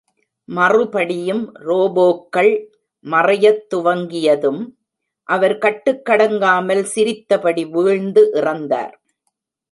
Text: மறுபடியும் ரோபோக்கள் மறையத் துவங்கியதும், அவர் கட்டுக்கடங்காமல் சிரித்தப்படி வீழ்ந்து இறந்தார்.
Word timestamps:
மறுபடியும் 0.49 1.55
ரோபோக்கள் 1.55 2.65
மறையத் 3.05 3.61
துவங்கியதும், 3.75 4.61
அவர் 5.23 5.57
கட்டுக்கடங்காமல் 5.57 6.83
சிரித்தப்படி 6.83 7.65
வீழ்ந்து 7.65 8.31
இறந்தார். 8.33 8.95